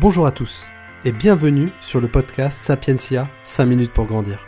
[0.00, 0.68] Bonjour à tous
[1.04, 4.38] et bienvenue sur le podcast Sapientia 5 minutes pour grandir.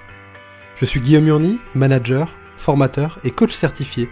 [0.77, 4.09] Je suis Guillaume Murny, manager, formateur et coach certifié.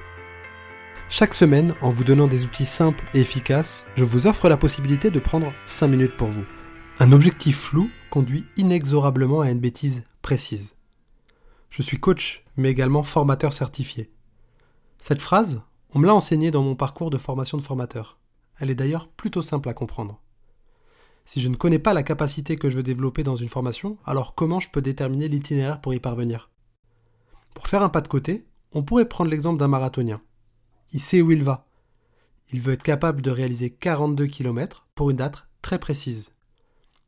[1.09, 5.13] Chaque semaine, en vous donnant des outils simples et efficaces, je vous offre la possibilité
[5.13, 6.45] de prendre 5 minutes pour vous.
[6.99, 10.75] Un objectif flou conduit inexorablement à une bêtise précise.
[11.71, 14.11] Je suis coach, mais également formateur certifié.
[14.99, 15.63] Cette phrase,
[15.95, 18.19] on me l'a enseignée dans mon parcours de formation de formateur.
[18.59, 20.21] Elle est d'ailleurs plutôt simple à comprendre.
[21.29, 24.35] Si je ne connais pas la capacité que je veux développer dans une formation, alors
[24.35, 26.49] comment je peux déterminer l'itinéraire pour y parvenir?
[27.53, 30.23] Pour faire un pas de côté, on pourrait prendre l'exemple d'un marathonien.
[30.91, 31.69] Il sait où il va.
[32.51, 36.33] Il veut être capable de réaliser 42 km pour une date très précise.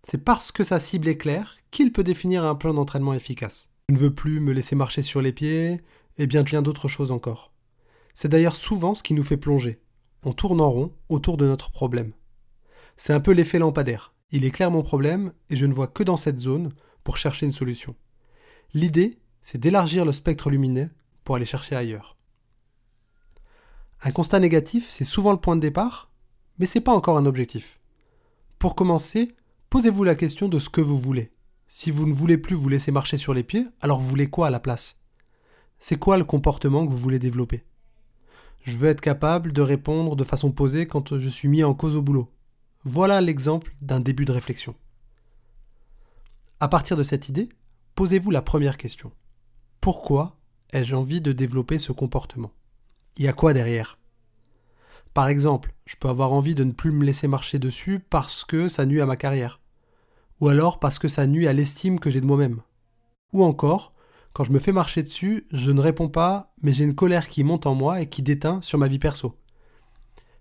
[0.03, 3.71] C'est parce que sa cible est claire qu'il peut définir un plan d'entraînement efficace.
[3.89, 5.81] Je ne veux plus me laisser marcher sur les pieds,
[6.19, 7.55] et bien plein d'autres choses encore.
[8.13, 9.81] C'est d'ailleurs souvent ce qui nous fait plonger.
[10.25, 12.13] On tourne en rond autour de notre problème.
[13.03, 14.13] C'est un peu l'effet lampadaire.
[14.31, 16.71] Il éclaire mon problème et je ne vois que dans cette zone
[17.03, 17.97] pour chercher une solution.
[18.75, 20.91] L'idée, c'est d'élargir le spectre lumineux
[21.25, 22.19] pour aller chercher ailleurs.
[24.03, 26.11] Un constat négatif, c'est souvent le point de départ,
[26.59, 27.81] mais ce n'est pas encore un objectif.
[28.59, 29.35] Pour commencer,
[29.71, 31.33] posez-vous la question de ce que vous voulez.
[31.69, 34.49] Si vous ne voulez plus vous laisser marcher sur les pieds, alors vous voulez quoi
[34.49, 34.99] à la place?
[35.79, 37.65] C'est quoi le comportement que vous voulez développer?
[38.61, 41.97] Je veux être capable de répondre de façon posée quand je suis mis en cause
[41.97, 42.31] au boulot.
[42.85, 44.75] Voilà l'exemple d'un début de réflexion.
[46.61, 47.51] À partir de cette idée,
[47.95, 49.13] posez-vous la première question.
[49.83, 50.39] Pourquoi
[50.73, 52.53] ai-je envie de développer ce comportement?
[53.19, 53.99] Il y a quoi derrière?
[55.13, 58.67] Par exemple, je peux avoir envie de ne plus me laisser marcher dessus parce que
[58.67, 59.61] ça nuit à ma carrière.
[60.41, 62.63] Ou alors parce que ça nuit à l'estime que j'ai de moi-même.
[63.35, 63.93] Ou encore,
[64.33, 67.45] quand je me fais marcher dessus, je ne réponds pas, mais j'ai une colère qui
[67.45, 69.37] monte en moi et qui déteint sur ma vie perso.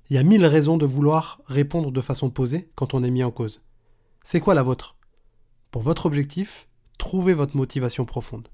[0.10, 3.24] Il y a mille raisons de vouloir répondre de façon posée quand on est mis
[3.24, 3.62] en cause.
[4.24, 4.96] C'est quoi la vôtre?
[5.70, 8.48] Pour votre objectif, trouvez votre motivation profonde.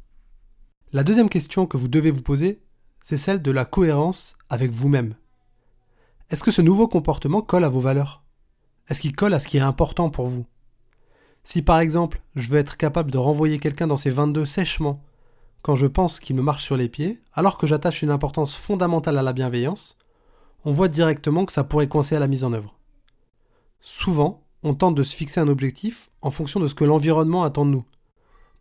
[0.92, 2.62] La deuxième question que vous devez vous poser,
[3.02, 5.16] c'est celle de la cohérence avec vous-même.
[6.30, 8.24] Est-ce que ce nouveau comportement colle à vos valeurs?
[8.90, 10.46] Est-ce qu'il colle à ce qui est important pour vous?
[11.46, 15.02] Si par exemple, je veux être capable de renvoyer quelqu'un dans ses 22 sèchement
[15.62, 19.18] quand je pense qu'il me marche sur les pieds, alors que j'attache une importance fondamentale
[19.18, 19.98] à la bienveillance,
[20.66, 22.76] on voit directement que ça pourrait coincer à la mise en œuvre.
[23.80, 27.66] Souvent, on tente de se fixer un objectif en fonction de ce que l'environnement attend
[27.66, 27.86] de nous.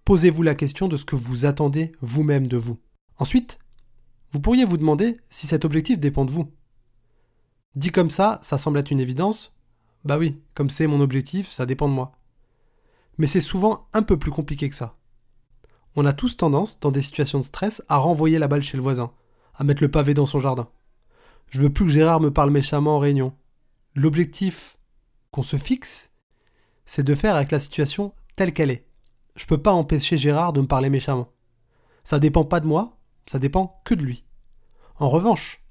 [0.05, 2.79] Posez-vous la question de ce que vous attendez vous-même de vous.
[3.19, 3.59] Ensuite,
[4.33, 6.53] vous pourriez vous demander si cet objectif dépend de vous.
[7.75, 9.57] Dit comme ça, ça semble être une évidence.
[10.05, 12.13] Bah oui, comme c'est mon objectif, ça dépend de moi.
[13.17, 14.99] Mais c'est souvent un peu plus compliqué que ça.
[15.97, 18.83] On a tous tendance, dans des situations de stress, à renvoyer la balle chez le
[18.83, 19.11] voisin,
[19.55, 20.69] à mettre le pavé dans son jardin.
[21.49, 23.35] Je veux plus que Gérard me parle méchamment en réunion.
[23.95, 24.77] L'objectif
[25.31, 26.11] qu'on se fixe,
[26.87, 28.89] c'est de faire avec la situation telle qu'elle est.
[29.37, 31.33] Je peux pas empêcher Gérard de me parler méchamment.
[32.03, 34.25] Ça dépend pas de moi, ça dépend que de lui.
[34.97, 35.65] En revanche,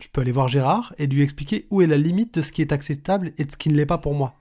[0.00, 2.62] je peux aller voir Gérard et lui expliquer où est la limite de ce qui
[2.62, 4.34] est acceptable et de ce qui ne l'est pas pour moi.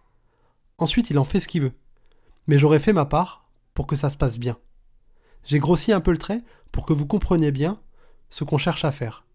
[0.78, 1.74] Ensuite, il en fait ce qu'il veut.
[2.48, 4.58] Mais j'aurais fait ma part pour que ça se passe bien.
[5.44, 7.82] J'ai grossi un peu le trait pour que vous compreniez bien
[8.30, 9.27] ce qu'on cherche à faire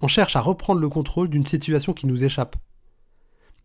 [0.00, 2.56] on cherche à reprendre le contrôle d'une situation qui nous échappe.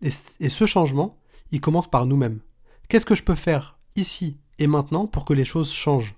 [0.01, 1.17] Et, ce changement,
[1.51, 2.41] il commence par nous-mêmes.
[2.89, 6.15] Qu'est-ce que je peux faire ici et maintenant pour que les choses changent?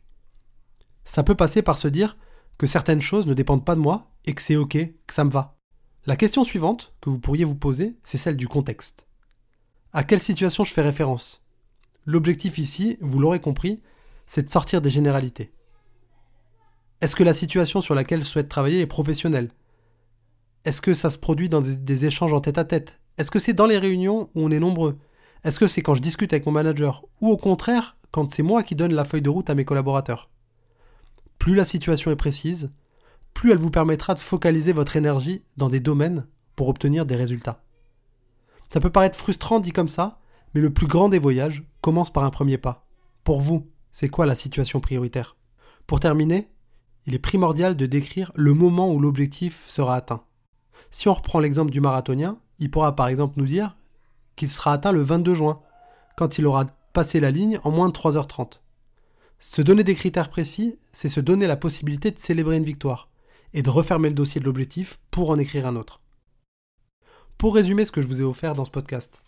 [1.06, 2.18] Ça peut passer par se dire
[2.58, 5.30] que certaines choses ne dépendent pas de moi et que c'est ok, que ça me
[5.30, 5.58] va.
[6.06, 9.08] La question suivante que vous pourriez vous poser, c'est celle du contexte.
[9.94, 11.46] À quelle situation je fais référence?
[12.06, 13.82] L'objectif ici, vous l'aurez compris,
[14.26, 15.54] c'est de sortir des généralités.
[17.00, 19.52] Est-ce que la situation sur laquelle je souhaite travailler est professionnelle?
[20.68, 23.00] Est-ce que ça se produit dans des, échanges en tête à tête?
[23.18, 24.98] Est-ce que c'est dans les réunions où on est nombreux?
[25.46, 27.06] Est-ce que c'est quand je discute avec mon manager?
[27.22, 30.30] Ou au contraire, quand c'est moi qui donne la feuille de route à mes collaborateurs?
[31.40, 32.70] Plus la situation est précise,
[33.34, 36.28] plus elle vous permettra de focaliser votre énergie dans des domaines
[36.58, 37.64] pour obtenir des résultats.
[38.70, 40.20] Ça peut paraître frustrant dit comme ça,
[40.54, 42.86] mais le plus grand des voyages commence par un premier pas.
[43.24, 45.38] Pour vous, c'est quoi la situation prioritaire?
[45.86, 46.50] Pour terminer,
[47.06, 50.24] il est primordial de décrire le moment où l'objectif sera atteint.
[50.92, 53.76] Si on reprend l'exemple du marathonien, il pourra par exemple nous dire
[54.36, 55.62] qu'il sera atteint le 22 juin,
[56.16, 58.60] quand il aura passé la ligne en moins de 3h30.
[59.40, 63.10] Se donner des critères précis, c'est se donner la possibilité de célébrer une victoire
[63.54, 66.02] et de refermer le dossier de l'objectif pour en écrire un autre.
[67.38, 69.22] Pour résumer ce que je vous ai offert dans ce podcast,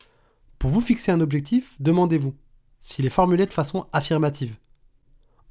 [0.57, 2.35] pour vous fixer un objectif, demandez-vous
[2.81, 4.57] s'il est formulé de façon affirmative.